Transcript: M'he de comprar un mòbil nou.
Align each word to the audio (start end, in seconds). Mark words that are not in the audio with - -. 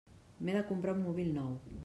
M'he 0.47 0.55
de 0.55 0.63
comprar 0.71 0.95
un 0.99 1.05
mòbil 1.09 1.31
nou. 1.39 1.55